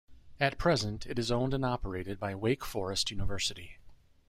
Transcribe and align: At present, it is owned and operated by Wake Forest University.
At 0.39 0.57
present, 0.57 1.05
it 1.05 1.19
is 1.19 1.31
owned 1.31 1.53
and 1.53 1.63
operated 1.63 2.19
by 2.19 2.33
Wake 2.33 2.65
Forest 2.65 3.11
University. 3.11 3.77